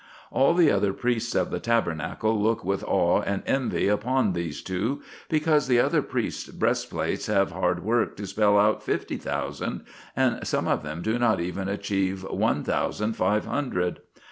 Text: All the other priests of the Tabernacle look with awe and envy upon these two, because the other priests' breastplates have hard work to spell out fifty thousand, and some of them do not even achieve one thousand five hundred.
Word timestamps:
All 0.31 0.55
the 0.55 0.71
other 0.71 0.93
priests 0.93 1.35
of 1.35 1.51
the 1.51 1.59
Tabernacle 1.59 2.41
look 2.41 2.65
with 2.65 2.83
awe 2.85 3.21
and 3.21 3.43
envy 3.45 3.87
upon 3.87 4.33
these 4.33 4.63
two, 4.63 5.03
because 5.29 5.67
the 5.67 5.79
other 5.79 6.01
priests' 6.01 6.49
breastplates 6.49 7.27
have 7.27 7.51
hard 7.51 7.83
work 7.83 8.17
to 8.17 8.25
spell 8.25 8.57
out 8.57 8.81
fifty 8.81 9.17
thousand, 9.17 9.83
and 10.15 10.39
some 10.47 10.67
of 10.67 10.81
them 10.81 11.03
do 11.03 11.19
not 11.19 11.39
even 11.39 11.67
achieve 11.69 12.23
one 12.23 12.63
thousand 12.63 13.13
five 13.13 13.45
hundred. 13.45 13.99